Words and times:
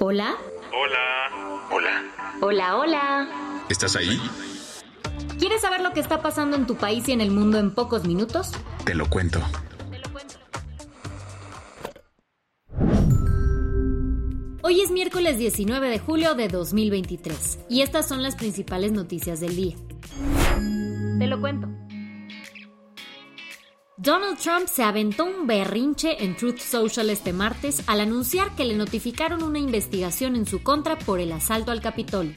Hola. 0.00 0.36
Hola. 0.72 1.66
Hola. 1.72 2.04
Hola, 2.40 2.76
hola. 2.76 3.64
¿Estás 3.68 3.96
ahí? 3.96 4.20
¿Quieres 5.40 5.60
saber 5.60 5.80
lo 5.80 5.92
que 5.92 5.98
está 5.98 6.22
pasando 6.22 6.56
en 6.56 6.68
tu 6.68 6.76
país 6.76 7.08
y 7.08 7.12
en 7.12 7.20
el 7.20 7.32
mundo 7.32 7.58
en 7.58 7.74
pocos 7.74 8.06
minutos? 8.06 8.52
Te 8.84 8.94
lo 8.94 9.10
cuento. 9.10 9.40
Hoy 14.62 14.82
es 14.82 14.92
miércoles 14.92 15.36
19 15.36 15.88
de 15.88 15.98
julio 15.98 16.34
de 16.36 16.46
2023 16.46 17.66
y 17.68 17.82
estas 17.82 18.06
son 18.06 18.22
las 18.22 18.36
principales 18.36 18.92
noticias 18.92 19.40
del 19.40 19.56
día. 19.56 19.74
Te 21.18 21.26
lo 21.26 21.40
cuento. 21.40 21.68
Donald 24.08 24.38
Trump 24.38 24.68
se 24.68 24.82
aventó 24.82 25.26
un 25.26 25.46
berrinche 25.46 26.24
en 26.24 26.34
Truth 26.34 26.60
Social 26.60 27.10
este 27.10 27.34
martes 27.34 27.82
al 27.86 28.00
anunciar 28.00 28.56
que 28.56 28.64
le 28.64 28.74
notificaron 28.74 29.42
una 29.42 29.58
investigación 29.58 30.34
en 30.34 30.46
su 30.46 30.62
contra 30.62 30.98
por 30.98 31.20
el 31.20 31.30
asalto 31.30 31.72
al 31.72 31.82
Capitolio. 31.82 32.34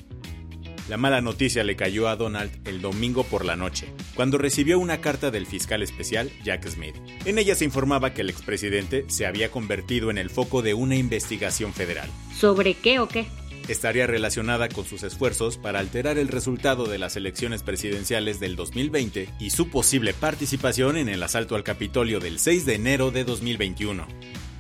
La 0.90 0.98
mala 0.98 1.22
noticia 1.22 1.64
le 1.64 1.78
cayó 1.78 2.10
a 2.10 2.18
Donald 2.18 2.52
el 2.68 2.82
domingo 2.82 3.24
por 3.24 3.46
la 3.46 3.56
noche, 3.56 3.88
cuando 4.16 4.38
recibió 4.38 4.80
una 4.80 5.00
carta 5.00 5.32
del 5.32 5.46
fiscal 5.46 5.82
especial 5.82 6.30
Jack 6.44 6.68
Smith. 6.68 6.98
En 7.24 7.38
ella 7.38 7.56
se 7.56 7.64
informaba 7.64 8.14
que 8.14 8.20
el 8.20 8.30
expresidente 8.30 9.06
se 9.08 9.26
había 9.26 9.50
convertido 9.50 10.12
en 10.12 10.18
el 10.18 10.30
foco 10.30 10.62
de 10.62 10.74
una 10.74 10.98
investigación 10.98 11.72
federal. 11.72 12.10
¿Sobre 12.38 12.74
qué 12.74 13.00
o 13.00 13.08
qué? 13.08 13.28
Estaría 13.72 14.06
relacionada 14.06 14.68
con 14.68 14.84
sus 14.84 15.02
esfuerzos 15.02 15.58
para 15.58 15.80
alterar 15.80 16.18
el 16.18 16.28
resultado 16.28 16.88
de 16.88 16.98
las 16.98 17.16
elecciones 17.16 17.64
presidenciales 17.64 18.42
del 18.42 18.58
2020 18.58 19.30
y 19.40 19.52
su 19.52 19.70
posible 19.70 20.14
participación 20.14 20.98
en 20.98 21.08
el 21.08 21.24
asalto 21.24 21.56
al 21.56 21.64
Capitolio 21.64 22.20
del 22.20 22.38
6 22.38 22.66
de 22.66 22.76
enero 22.76 23.12
de 23.12 23.24
2021. 23.24 24.06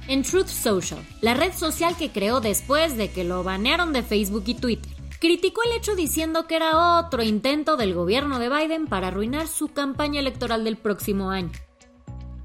En 0.07 0.23
Truth 0.23 0.47
Social, 0.47 1.05
la 1.19 1.33
red 1.33 1.51
social 1.51 1.97
que 1.97 2.09
creó 2.09 2.39
después 2.39 2.95
de 2.95 3.11
que 3.11 3.25
lo 3.25 3.43
banearon 3.43 3.91
de 3.91 4.01
Facebook 4.01 4.43
y 4.45 4.55
Twitter, 4.55 4.93
criticó 5.19 5.61
el 5.63 5.73
hecho 5.73 5.93
diciendo 5.93 6.47
que 6.47 6.55
era 6.55 6.97
otro 6.97 7.21
intento 7.21 7.75
del 7.75 7.93
gobierno 7.93 8.39
de 8.39 8.47
Biden 8.47 8.87
para 8.87 9.09
arruinar 9.09 9.49
su 9.49 9.73
campaña 9.73 10.21
electoral 10.21 10.63
del 10.63 10.77
próximo 10.77 11.31
año. 11.31 11.51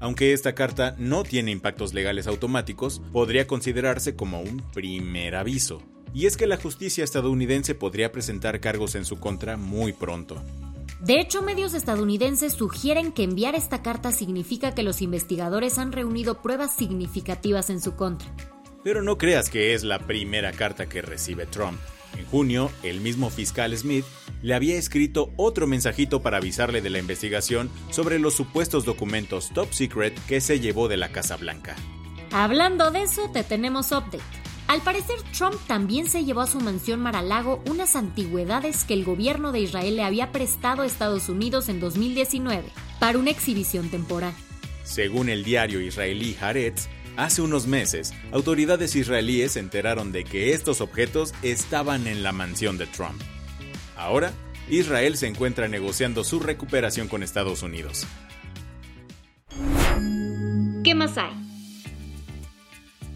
Aunque 0.01 0.33
esta 0.33 0.53
carta 0.53 0.95
no 0.97 1.23
tiene 1.23 1.51
impactos 1.51 1.93
legales 1.93 2.27
automáticos, 2.27 3.01
podría 3.13 3.47
considerarse 3.47 4.17
como 4.17 4.41
un 4.41 4.61
primer 4.73 5.35
aviso. 5.35 5.81
Y 6.17 6.25
es 6.25 6.35
que 6.35 6.47
la 6.47 6.57
justicia 6.57 7.03
estadounidense 7.03 7.75
podría 7.75 8.11
presentar 8.11 8.59
cargos 8.59 8.95
en 8.95 9.05
su 9.05 9.19
contra 9.19 9.55
muy 9.55 9.93
pronto. 9.93 10.41
De 10.99 11.19
hecho, 11.19 11.43
medios 11.43 11.75
estadounidenses 11.75 12.53
sugieren 12.53 13.11
que 13.11 13.21
enviar 13.21 13.53
esta 13.53 13.83
carta 13.83 14.11
significa 14.11 14.73
que 14.73 14.81
los 14.81 15.03
investigadores 15.03 15.77
han 15.77 15.91
reunido 15.91 16.41
pruebas 16.41 16.75
significativas 16.75 17.69
en 17.69 17.79
su 17.79 17.95
contra. 17.95 18.27
Pero 18.83 19.03
no 19.03 19.19
creas 19.19 19.51
que 19.51 19.75
es 19.75 19.83
la 19.83 19.99
primera 19.99 20.53
carta 20.53 20.89
que 20.89 21.03
recibe 21.03 21.45
Trump. 21.45 21.79
En 22.17 22.25
junio, 22.25 22.71
el 22.81 22.99
mismo 22.99 23.29
fiscal 23.29 23.77
Smith 23.77 24.05
le 24.41 24.55
había 24.55 24.75
escrito 24.75 25.31
otro 25.37 25.67
mensajito 25.67 26.23
para 26.23 26.37
avisarle 26.37 26.81
de 26.81 26.89
la 26.89 26.97
investigación 26.97 27.69
sobre 27.91 28.17
los 28.17 28.33
supuestos 28.33 28.85
documentos 28.85 29.51
top 29.53 29.71
secret 29.71 30.19
que 30.25 30.41
se 30.41 30.59
llevó 30.59 30.87
de 30.87 30.97
la 30.97 31.09
Casa 31.09 31.37
Blanca. 31.37 31.75
Hablando 32.31 32.89
de 32.89 33.03
eso, 33.03 33.29
te 33.31 33.43
tenemos 33.43 33.91
update. 33.91 34.46
Al 34.67 34.81
parecer, 34.81 35.15
Trump 35.37 35.55
también 35.65 36.09
se 36.09 36.25
llevó 36.25 36.41
a 36.41 36.47
su 36.47 36.59
mansión 36.59 36.99
Mar-a-Lago 36.99 37.63
unas 37.69 37.95
antigüedades 37.95 38.83
que 38.83 38.93
el 38.93 39.05
gobierno 39.05 39.51
de 39.51 39.61
Israel 39.61 39.95
le 39.95 40.03
había 40.03 40.31
prestado 40.31 40.81
a 40.81 40.85
Estados 40.85 41.29
Unidos 41.29 41.69
en 41.69 41.79
2019 41.79 42.65
para 42.99 43.17
una 43.17 43.31
exhibición 43.31 43.89
temporal. 43.89 44.33
Según 44.83 45.29
el 45.29 45.43
diario 45.43 45.81
israelí 45.81 46.35
Haaretz, 46.39 46.87
Hace 47.17 47.41
unos 47.41 47.65
meses, 47.65 48.13
autoridades 48.31 48.95
israelíes 48.95 49.53
se 49.53 49.59
enteraron 49.59 50.11
de 50.11 50.23
que 50.23 50.53
estos 50.53 50.81
objetos 50.81 51.33
estaban 51.41 52.05
en 52.05 52.21
la 52.21 52.31
mansión 52.31 52.77
de 52.77 52.85
Trump. 52.85 53.19
Ahora, 53.95 54.33
Israel 54.69 55.17
se 55.17 55.25
encuentra 55.25 55.67
negociando 55.67 56.23
su 56.23 56.39
recuperación 56.39 57.07
con 57.07 57.23
Estados 57.23 57.63
Unidos. 57.63 58.05
¿Qué 60.83 60.93
más 60.93 61.17
hay? 61.17 61.46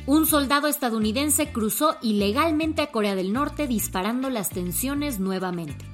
Un 0.07 0.25
soldado 0.25 0.67
estadounidense 0.67 1.51
cruzó 1.51 1.95
ilegalmente 2.01 2.81
a 2.81 2.87
Corea 2.87 3.15
del 3.15 3.33
Norte 3.33 3.67
disparando 3.67 4.31
las 4.31 4.49
tensiones 4.49 5.19
nuevamente. 5.19 5.85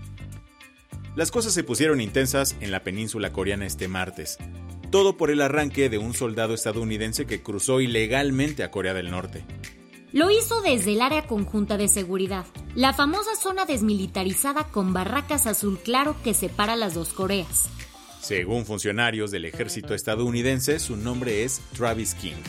Las 1.15 1.29
cosas 1.29 1.53
se 1.53 1.63
pusieron 1.63 1.99
intensas 1.99 2.55
en 2.61 2.71
la 2.71 2.83
península 2.83 3.33
coreana 3.33 3.65
este 3.65 3.87
martes, 3.87 4.37
todo 4.91 5.17
por 5.17 5.29
el 5.29 5.41
arranque 5.41 5.89
de 5.89 5.97
un 5.97 6.13
soldado 6.13 6.53
estadounidense 6.53 7.25
que 7.25 7.41
cruzó 7.41 7.81
ilegalmente 7.81 8.63
a 8.63 8.71
Corea 8.71 8.93
del 8.93 9.11
Norte. 9.11 9.43
Lo 10.13 10.31
hizo 10.31 10.61
desde 10.61 10.93
el 10.93 11.01
área 11.01 11.27
conjunta 11.27 11.75
de 11.75 11.89
seguridad, 11.89 12.45
la 12.75 12.93
famosa 12.93 13.35
zona 13.35 13.65
desmilitarizada 13.65 14.65
con 14.65 14.93
barracas 14.93 15.47
azul 15.47 15.79
claro 15.79 16.15
que 16.23 16.33
separa 16.33 16.77
las 16.77 16.93
dos 16.93 17.11
Coreas. 17.11 17.67
Según 18.21 18.65
funcionarios 18.65 19.31
del 19.31 19.45
ejército 19.45 19.93
estadounidense, 19.93 20.79
su 20.79 20.95
nombre 20.95 21.43
es 21.43 21.61
Travis 21.73 22.15
King. 22.15 22.41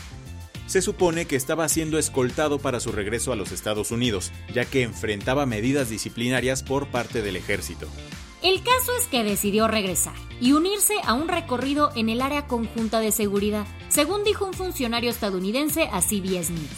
Se 0.69 0.83
supone 0.83 1.25
que 1.25 1.35
estaba 1.35 1.67
siendo 1.67 1.99
escoltado 1.99 2.59
para 2.59 2.79
su 2.79 2.93
regreso 2.93 3.33
a 3.33 3.37
los 3.37 3.53
Estados 3.53 3.91
Unidos, 3.91 4.33
ya 4.53 4.67
que 4.67 4.83
enfrentaba 4.83 5.47
medidas 5.47 5.89
disciplinarias 5.89 6.63
por 6.63 6.89
parte 6.89 7.23
del 7.23 7.37
ejército. 7.37 7.89
El 8.43 8.63
caso 8.63 8.93
es 9.01 9.07
que 9.07 9.25
decidió 9.25 9.67
regresar 9.67 10.15
y 10.43 10.53
unirse 10.53 10.93
a 11.05 11.15
un 11.15 11.27
recorrido 11.27 11.91
en 11.97 12.11
el 12.11 12.21
área 12.21 12.47
conjunta 12.47 13.01
de 13.01 13.13
seguridad, 13.13 13.67
según 13.89 14.25
dijo 14.25 14.45
un 14.45 14.53
funcionario 14.53 15.11
estadounidense 15.11 15.89
a 15.91 16.03
CBS 16.03 16.53
News. 16.53 16.69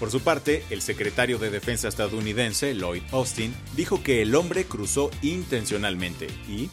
Por 0.00 0.10
su 0.10 0.22
parte, 0.22 0.64
el 0.70 0.80
secretario 0.80 1.38
de 1.38 1.50
Defensa 1.50 1.88
estadounidense, 1.88 2.74
Lloyd 2.74 3.02
Austin, 3.12 3.54
dijo 3.76 4.02
que 4.02 4.22
el 4.22 4.34
hombre 4.34 4.64
cruzó 4.64 5.10
intencionalmente 5.20 6.28
y 6.48 6.70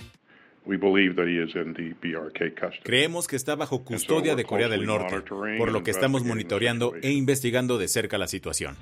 Creemos 2.84 3.28
que 3.28 3.36
está 3.36 3.56
bajo 3.56 3.84
custodia 3.84 4.36
de 4.36 4.46
Corea 4.46 4.70
del 4.70 4.86
Norte, 4.86 5.22
por 5.58 5.72
lo 5.72 5.84
que 5.84 5.92
estamos 5.92 6.24
monitoreando 6.24 6.94
e 7.02 7.12
investigando 7.12 7.78
de 7.78 7.88
cerca 7.88 8.18
la 8.18 8.28
situación. 8.28 8.76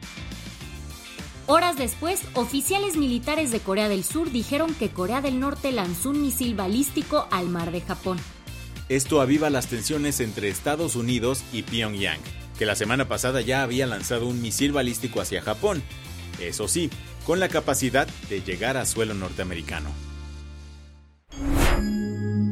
Horas 1.50 1.78
después, 1.78 2.22
oficiales 2.34 2.98
militares 2.98 3.52
de 3.52 3.62
Corea 3.62 3.88
del 3.88 4.04
Sur 4.04 4.32
dijeron 4.32 4.76
que 4.76 4.90
Corea 4.90 5.22
del 5.22 5.40
Norte 5.40 5.72
lanzó 5.72 6.10
un 6.10 6.22
misil 6.22 6.56
balístico 6.56 7.26
al 7.32 7.48
mar 7.48 7.72
de 7.72 7.80
Japón. 7.80 8.18
Esto 8.90 9.22
aviva 9.22 9.50
las 9.50 9.68
tensiones 9.68 10.20
entre 10.20 10.50
Estados 10.50 10.98
Unidos 10.98 11.46
y 11.54 11.64
Pyongyang, 11.64 12.20
que 12.60 12.66
la 12.66 12.76
semana 12.76 13.08
pasada 13.08 13.40
ya 13.40 13.64
había 13.64 13.88
lanzado 13.88 14.28
un 14.28 14.42
misil 14.42 14.74
balístico 14.74 15.22
hacia 15.22 15.42
Japón, 15.42 15.82
eso 16.42 16.68
sí, 16.68 16.90
con 17.26 17.40
la 17.40 17.48
capacidad 17.48 18.08
de 18.30 18.42
llegar 18.42 18.76
a 18.76 18.86
suelo 18.86 19.14
norteamericano. 19.14 20.07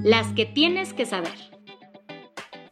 Las 0.06 0.28
que 0.34 0.46
tienes 0.46 0.94
que 0.94 1.08
saber. 1.08 1.34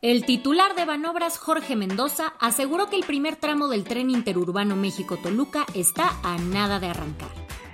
El 0.04 0.24
titular 0.24 0.76
de 0.76 0.86
Banobras, 0.86 1.40
Jorge 1.40 1.76
Mendoza, 1.76 2.34
aseguró 2.40 2.92
que 2.92 2.96
el 2.96 3.06
primer 3.06 3.38
tramo 3.38 3.70
del 3.70 3.86
tren 3.86 4.12
interurbano 4.12 4.76
México-Toluca 4.76 5.66
está 5.74 6.12
a 6.24 6.38
nada 6.38 6.80
de 6.80 6.90
arrancar. 6.90 7.30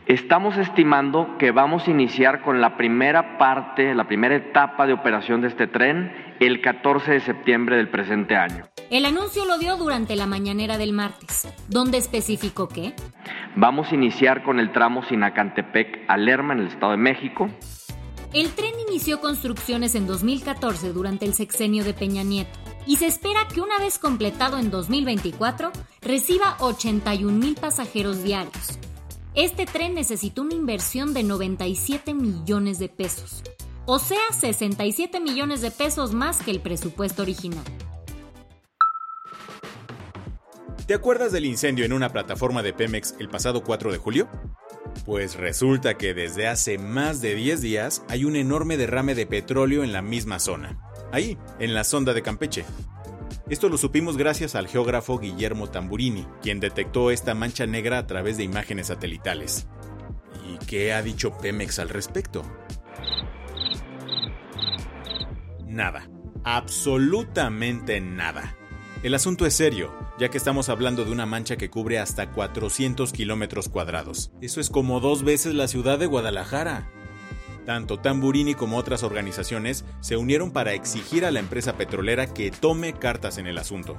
Estamos 0.06 0.56
estimando 0.56 1.38
que 1.38 1.52
vamos 1.52 1.86
a 1.86 1.92
iniciar 1.92 2.42
con 2.42 2.62
la 2.62 2.78
primera 2.78 3.38
parte, 3.38 3.94
la 3.94 4.08
primera 4.08 4.38
etapa 4.38 4.88
de 4.88 4.94
operación 4.94 5.42
de 5.42 5.50
este 5.50 5.68
tren 5.68 6.14
el 6.40 6.62
14 6.62 7.12
de 7.12 7.20
septiembre 7.20 7.76
del 7.76 7.90
presente 7.90 8.38
año. 8.38 8.66
El 8.90 9.04
anuncio 9.04 9.44
lo 9.44 9.58
dio 9.58 9.76
durante 9.76 10.16
la 10.16 10.26
mañanera 10.26 10.78
del 10.78 10.94
martes, 10.94 11.54
donde 11.68 11.98
especificó 11.98 12.70
que 12.70 12.94
vamos 13.58 13.92
a 13.92 13.96
iniciar 13.96 14.42
con 14.42 14.62
el 14.62 14.72
tramo 14.72 15.04
Sinacantepec 15.04 16.06
a 16.08 16.16
Lerma 16.16 16.54
en 16.54 16.62
el 16.62 16.68
Estado 16.68 16.94
de 16.94 16.98
México, 16.98 17.50
el 18.34 18.52
tren 18.52 18.74
inició 18.88 19.20
construcciones 19.22 19.96
en 19.96 20.06
2014 20.06 20.94
durante 20.94 21.26
el 21.26 21.34
sexenio 21.34 21.84
de 21.84 21.94
Peña 21.96 22.22
Nieto 22.24 22.60
y 22.86 22.98
se 22.98 23.08
espera 23.08 23.48
que 23.48 23.62
una 23.62 23.78
vez 23.80 23.98
completado 23.98 24.58
en 24.58 24.70
2024 24.70 25.72
reciba 26.02 26.58
81 26.60 27.32
mil 27.32 27.56
pasajeros 27.56 28.24
diarios. 28.24 28.78
Este 29.34 29.66
tren 29.66 29.96
necesitó 29.96 30.44
una 30.44 30.54
inversión 30.54 31.14
de 31.14 31.24
97 31.24 32.14
millones 32.14 32.78
de 32.78 32.90
pesos. 32.90 33.44
o 33.86 33.98
sea 33.98 34.20
67 34.32 35.20
millones 35.20 35.62
de 35.62 35.72
pesos 35.72 36.14
más 36.14 36.44
que 36.44 36.52
el 36.52 36.62
presupuesto 36.62 37.24
original. 37.24 37.64
¿Te 40.86 40.94
acuerdas 40.94 41.32
del 41.32 41.46
incendio 41.46 41.86
en 41.86 41.94
una 41.94 42.10
plataforma 42.10 42.62
de 42.62 42.74
Pemex 42.74 43.16
el 43.20 43.30
pasado 43.30 43.64
4 43.64 43.92
de 43.92 43.98
julio? 43.98 44.30
Pues 45.06 45.36
resulta 45.36 45.98
que 45.98 46.14
desde 46.14 46.48
hace 46.48 46.78
más 46.78 47.22
de 47.22 47.36
10 47.36 47.62
días 47.62 48.04
hay 48.10 48.26
un 48.26 48.36
enorme 48.36 48.78
derrame 48.78 49.16
de 49.16 49.26
petróleo 49.26 49.84
en 49.84 49.94
la 49.94 50.02
misma 50.02 50.40
zona, 50.40 50.80
ahí, 51.12 51.38
en 51.60 51.74
la 51.74 51.84
sonda 51.84 52.14
de 52.14 52.22
Campeche. 52.22 52.66
Esto 53.50 53.70
lo 53.70 53.78
supimos 53.78 54.18
gracias 54.18 54.54
al 54.54 54.68
geógrafo 54.68 55.18
Guillermo 55.18 55.70
Tamburini, 55.70 56.28
quien 56.42 56.60
detectó 56.60 57.10
esta 57.10 57.34
mancha 57.34 57.66
negra 57.66 57.98
a 57.98 58.06
través 58.06 58.38
de 58.38 58.44
imágenes 58.44 58.88
satelitales. 58.88 59.68
¿Y 60.48 60.64
qué 60.66 60.94
ha 60.94 61.02
dicho 61.02 61.36
Pemex 61.38 61.80
al 61.80 61.90
respecto? 61.90 62.44
Nada, 65.66 66.10
absolutamente 66.44 68.02
nada. 68.02 68.56
El 69.02 69.16
asunto 69.16 69.46
es 69.46 69.56
serio, 69.56 69.94
ya 70.20 70.30
que 70.30 70.38
estamos 70.38 70.68
hablando 70.68 71.06
de 71.06 71.12
una 71.12 71.26
mancha 71.26 71.56
que 71.56 71.70
cubre 71.70 71.98
hasta 71.98 72.30
400 72.32 73.14
kilómetros 73.14 73.70
cuadrados. 73.70 74.32
Eso 74.42 74.60
es 74.60 74.70
como 74.70 75.00
dos 75.00 75.24
veces 75.24 75.54
la 75.54 75.70
ciudad 75.70 75.98
de 75.98 76.08
Guadalajara. 76.08 76.92
Tanto 77.66 78.00
Tamburini 78.00 78.54
como 78.54 78.78
otras 78.78 79.04
organizaciones 79.04 79.86
se 80.02 80.18
unieron 80.18 80.52
para 80.52 80.74
exigir 80.74 81.24
a 81.24 81.32
la 81.32 81.40
empresa 81.40 81.78
petrolera 81.78 82.34
que 82.34 82.52
tome 82.52 82.94
cartas 82.94 83.38
en 83.38 83.48
el 83.48 83.58
asunto. 83.58 83.98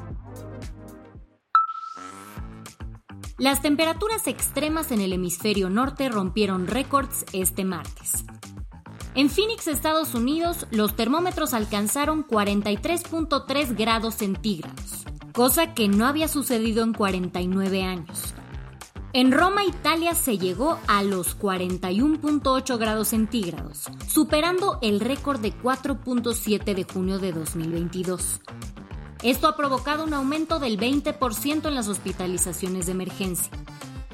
Las 3.39 3.63
temperaturas 3.63 4.27
extremas 4.27 4.93
en 4.93 5.01
el 5.01 5.15
hemisferio 5.15 5.71
norte 5.71 6.11
rompieron 6.11 6.67
récords 6.67 7.25
este 7.33 7.65
martes. 7.65 8.25
En 9.15 9.31
Phoenix, 9.31 9.67
Estados 9.67 10.15
Unidos, 10.15 10.67
los 10.71 10.95
termómetros 10.95 11.55
alcanzaron 11.55 12.27
43.3 12.27 13.77
grados 13.77 14.15
centígrados, 14.15 15.05
cosa 15.33 15.75
que 15.75 15.89
no 15.89 16.07
había 16.07 16.29
sucedido 16.29 16.83
en 16.83 16.93
49 16.93 17.83
años. 17.83 18.35
En 19.13 19.33
Roma, 19.33 19.65
Italia, 19.65 20.15
se 20.15 20.39
llegó 20.39 20.79
a 20.87 21.03
los 21.03 21.37
41.8 21.39 22.79
grados 22.79 23.09
centígrados, 23.09 23.89
superando 24.07 24.79
el 24.83 25.01
récord 25.01 25.41
de 25.41 25.53
4.7 25.53 26.75
de 26.75 26.85
junio 26.85 27.19
de 27.19 27.33
2022. 27.33 28.41
Esto 29.23 29.49
ha 29.49 29.57
provocado 29.57 30.05
un 30.05 30.15
aumento 30.15 30.61
del 30.61 30.79
20% 30.79 31.67
en 31.67 31.75
las 31.75 31.89
hospitalizaciones 31.89 32.87
de 32.87 32.93
emergencia. 32.93 33.51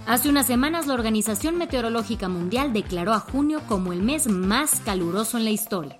Hace 0.06 0.28
unas 0.30 0.46
semanas 0.46 0.86
la 0.86 0.94
Organización 0.94 1.58
Meteorológica 1.58 2.28
Mundial 2.28 2.72
declaró 2.72 3.12
a 3.12 3.20
junio 3.20 3.60
como 3.68 3.92
el 3.92 4.02
mes 4.02 4.28
más 4.28 4.80
caluroso 4.80 5.36
en 5.36 5.44
la 5.44 5.50
historia. 5.50 5.98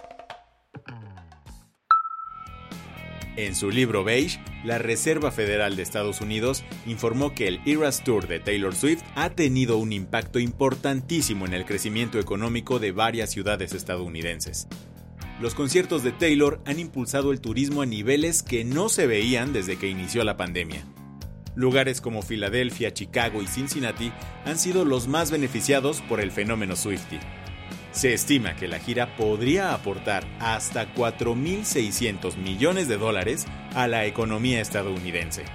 En 3.36 3.54
su 3.54 3.70
libro 3.70 4.02
Beige, 4.02 4.40
la 4.64 4.78
Reserva 4.78 5.30
Federal 5.30 5.76
de 5.76 5.82
Estados 5.82 6.22
Unidos 6.22 6.64
informó 6.86 7.34
que 7.34 7.48
el 7.48 7.60
Eras 7.66 8.02
Tour 8.02 8.28
de 8.28 8.40
Taylor 8.40 8.74
Swift 8.74 9.02
ha 9.14 9.28
tenido 9.28 9.76
un 9.76 9.92
impacto 9.92 10.38
importantísimo 10.38 11.44
en 11.44 11.52
el 11.52 11.66
crecimiento 11.66 12.18
económico 12.18 12.78
de 12.78 12.92
varias 12.92 13.30
ciudades 13.30 13.74
estadounidenses. 13.74 14.68
Los 15.38 15.54
conciertos 15.54 16.02
de 16.02 16.12
Taylor 16.12 16.62
han 16.64 16.80
impulsado 16.80 17.30
el 17.30 17.42
turismo 17.42 17.82
a 17.82 17.86
niveles 17.86 18.42
que 18.42 18.64
no 18.64 18.88
se 18.88 19.06
veían 19.06 19.52
desde 19.52 19.76
que 19.76 19.90
inició 19.90 20.24
la 20.24 20.38
pandemia. 20.38 20.86
Lugares 21.54 22.00
como 22.00 22.22
Filadelfia, 22.22 22.94
Chicago 22.94 23.42
y 23.42 23.46
Cincinnati 23.46 24.12
han 24.46 24.58
sido 24.58 24.86
los 24.86 25.08
más 25.08 25.30
beneficiados 25.30 26.00
por 26.00 26.20
el 26.20 26.30
fenómeno 26.30 26.74
Swiftie. 26.74 27.20
Se 27.96 28.12
estima 28.12 28.54
que 28.56 28.68
la 28.68 28.78
gira 28.78 29.16
podría 29.16 29.72
aportar 29.72 30.26
hasta 30.38 30.94
4.600 30.94 32.36
millones 32.36 32.88
de 32.88 32.98
dólares 32.98 33.46
a 33.74 33.88
la 33.88 34.04
economía 34.04 34.60
estadounidense. 34.60 35.46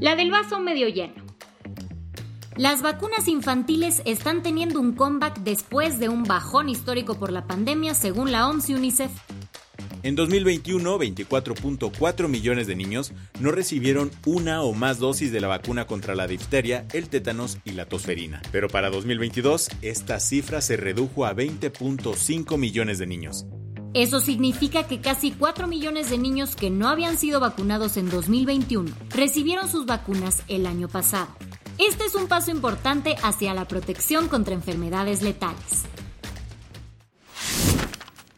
La 0.00 0.16
del 0.16 0.30
vaso 0.30 0.58
medio 0.58 0.88
lleno. 0.88 1.22
Las 2.56 2.80
vacunas 2.80 3.28
infantiles 3.28 4.00
están 4.06 4.42
teniendo 4.42 4.80
un 4.80 4.94
comeback 4.94 5.40
después 5.40 5.98
de 5.98 6.08
un 6.08 6.24
bajón 6.24 6.70
histórico 6.70 7.18
por 7.18 7.30
la 7.30 7.46
pandemia, 7.46 7.92
según 7.92 8.32
la 8.32 8.48
OMS 8.48 8.70
y 8.70 8.74
UNICEF. 8.74 9.10
En 10.04 10.16
2021, 10.16 10.98
24.4 10.98 12.26
millones 12.26 12.66
de 12.66 12.74
niños 12.74 13.12
no 13.38 13.52
recibieron 13.52 14.10
una 14.26 14.62
o 14.62 14.72
más 14.72 14.98
dosis 14.98 15.30
de 15.30 15.40
la 15.40 15.46
vacuna 15.46 15.86
contra 15.86 16.16
la 16.16 16.26
difteria, 16.26 16.86
el 16.92 17.08
tétanos 17.08 17.58
y 17.64 17.70
la 17.70 17.86
tosferina. 17.86 18.42
Pero 18.50 18.68
para 18.68 18.90
2022, 18.90 19.68
esta 19.80 20.18
cifra 20.18 20.60
se 20.60 20.76
redujo 20.76 21.24
a 21.24 21.36
20.5 21.36 22.58
millones 22.58 22.98
de 22.98 23.06
niños. 23.06 23.46
Eso 23.94 24.18
significa 24.18 24.88
que 24.88 25.00
casi 25.00 25.30
4 25.30 25.68
millones 25.68 26.10
de 26.10 26.18
niños 26.18 26.56
que 26.56 26.70
no 26.70 26.88
habían 26.88 27.16
sido 27.16 27.38
vacunados 27.38 27.96
en 27.96 28.10
2021 28.10 28.90
recibieron 29.14 29.68
sus 29.68 29.86
vacunas 29.86 30.42
el 30.48 30.66
año 30.66 30.88
pasado. 30.88 31.28
Este 31.78 32.04
es 32.04 32.16
un 32.16 32.26
paso 32.26 32.50
importante 32.50 33.14
hacia 33.22 33.54
la 33.54 33.68
protección 33.68 34.28
contra 34.28 34.54
enfermedades 34.54 35.22
letales. 35.22 35.84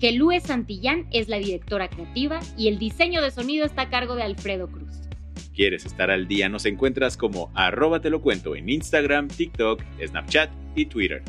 Gelúe 0.00 0.40
Santillán 0.40 1.08
es 1.10 1.28
la 1.28 1.38
directora 1.38 1.88
creativa 1.88 2.38
y 2.56 2.68
el 2.68 2.78
diseño 2.78 3.20
de 3.20 3.30
sonido 3.30 3.66
está 3.66 3.82
a 3.82 3.90
cargo 3.90 4.14
de 4.14 4.22
Alfredo 4.22 4.68
Cruz. 4.68 4.88
¿Quieres 5.54 5.84
estar 5.86 6.10
al 6.10 6.28
día? 6.28 6.48
Nos 6.48 6.66
encuentras 6.66 7.16
como 7.16 7.50
arroba 7.54 8.00
te 8.00 8.10
lo 8.10 8.22
cuento 8.22 8.54
en 8.54 8.68
Instagram, 8.68 9.26
TikTok, 9.26 9.82
Snapchat 10.06 10.50
y 10.76 10.86
Twitter. 10.86 11.22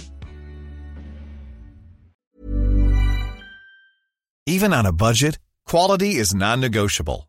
Even 4.45 4.73
on 4.73 4.85
a 4.85 4.91
budget, 4.91 5.39
quality 5.65 6.19
is 6.19 6.33
non-negotiable. 6.33 7.28